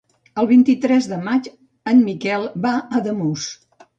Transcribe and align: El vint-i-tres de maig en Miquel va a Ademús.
El 0.43 0.47
vint-i-tres 0.51 1.09
de 1.11 1.19
maig 1.27 1.51
en 1.93 2.01
Miquel 2.07 2.47
va 2.65 2.71
a 2.79 2.83
Ademús. 3.01 3.47